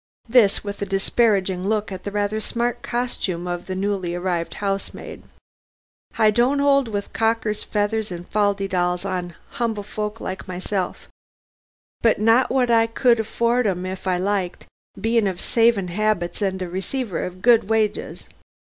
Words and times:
This 0.27 0.63
with 0.63 0.81
a 0.81 0.85
disparaging 0.87 1.61
look 1.61 1.91
at 1.91 2.05
the 2.05 2.11
rather 2.11 2.39
smart 2.39 2.81
costume 2.81 3.45
of 3.47 3.67
the 3.67 3.75
newly 3.75 4.15
arrived 4.15 4.55
housemaid. 4.55 5.21
"I 6.17 6.31
don't 6.31 6.59
'old 6.59 6.87
with 6.87 7.13
cockes 7.13 7.63
feathers 7.63 8.11
and 8.11 8.27
fal 8.27 8.55
de 8.55 8.67
dals 8.67 9.05
on 9.05 9.35
'umble 9.59 9.83
folk 9.83 10.19
myself, 10.47 11.07
not 12.03 12.47
but 12.49 12.51
what 12.51 12.71
I 12.71 12.87
could 12.87 13.19
afford 13.19 13.67
'em 13.67 13.85
if 13.85 14.07
I 14.07 14.17
liked, 14.17 14.65
being 14.99 15.27
of 15.27 15.39
saving 15.39 15.89
'abits 15.91 16.41
and 16.41 16.59
a 16.63 16.67
receiver 16.67 17.23
of 17.23 17.43
good 17.43 17.69
wages. 17.69 18.25